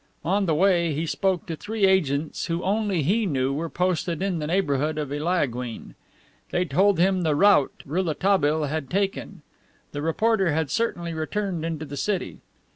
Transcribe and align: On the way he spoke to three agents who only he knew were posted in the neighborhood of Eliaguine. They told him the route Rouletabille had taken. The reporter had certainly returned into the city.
On 0.25 0.47
the 0.47 0.55
way 0.55 0.93
he 0.95 1.05
spoke 1.05 1.45
to 1.45 1.55
three 1.55 1.85
agents 1.85 2.47
who 2.47 2.63
only 2.63 3.03
he 3.03 3.27
knew 3.27 3.53
were 3.53 3.69
posted 3.69 4.23
in 4.23 4.39
the 4.39 4.47
neighborhood 4.47 4.97
of 4.97 5.11
Eliaguine. 5.13 5.93
They 6.49 6.65
told 6.65 6.97
him 6.97 7.21
the 7.21 7.35
route 7.35 7.83
Rouletabille 7.85 8.63
had 8.63 8.89
taken. 8.89 9.43
The 9.91 10.01
reporter 10.01 10.49
had 10.53 10.71
certainly 10.71 11.13
returned 11.13 11.63
into 11.63 11.85
the 11.85 11.97
city. 11.97 12.39